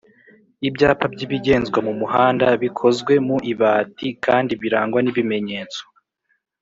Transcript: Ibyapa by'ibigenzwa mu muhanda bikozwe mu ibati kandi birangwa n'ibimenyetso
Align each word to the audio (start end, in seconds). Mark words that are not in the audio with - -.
Ibyapa 0.67 1.05
by'ibigenzwa 1.13 1.79
mu 1.87 1.93
muhanda 1.99 2.47
bikozwe 2.63 3.13
mu 3.27 3.37
ibati 3.51 4.07
kandi 4.25 4.51
birangwa 4.61 4.99
n'ibimenyetso 5.01 5.81